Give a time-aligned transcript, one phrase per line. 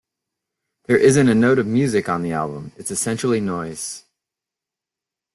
[0.85, 4.03] There isn't a note of music on the album; it's essentially noise.